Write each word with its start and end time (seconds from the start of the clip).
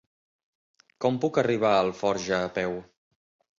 Com 1.05 1.19
puc 1.27 1.37
arribar 1.43 1.73
a 1.75 1.83
Alforja 1.83 2.43
a 2.49 2.51
peu? 2.59 2.77